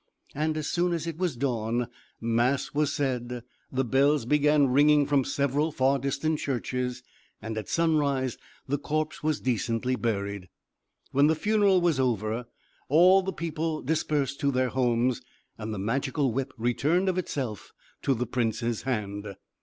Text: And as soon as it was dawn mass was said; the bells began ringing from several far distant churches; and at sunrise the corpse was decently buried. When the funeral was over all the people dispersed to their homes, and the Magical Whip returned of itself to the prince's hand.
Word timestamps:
And 0.33 0.57
as 0.57 0.67
soon 0.67 0.93
as 0.93 1.05
it 1.05 1.19
was 1.19 1.35
dawn 1.35 1.87
mass 2.19 2.73
was 2.73 2.91
said; 2.91 3.43
the 3.71 3.85
bells 3.85 4.25
began 4.25 4.65
ringing 4.71 5.05
from 5.05 5.23
several 5.23 5.71
far 5.71 5.99
distant 5.99 6.39
churches; 6.39 7.03
and 7.39 7.55
at 7.55 7.69
sunrise 7.69 8.35
the 8.67 8.79
corpse 8.79 9.21
was 9.21 9.39
decently 9.39 9.95
buried. 9.95 10.49
When 11.11 11.27
the 11.27 11.35
funeral 11.35 11.81
was 11.81 11.99
over 11.99 12.47
all 12.89 13.21
the 13.21 13.31
people 13.31 13.83
dispersed 13.83 14.39
to 14.39 14.49
their 14.49 14.69
homes, 14.69 15.21
and 15.59 15.71
the 15.71 15.77
Magical 15.77 16.33
Whip 16.33 16.51
returned 16.57 17.07
of 17.07 17.19
itself 17.19 17.71
to 18.01 18.15
the 18.15 18.25
prince's 18.25 18.81
hand. 18.81 19.35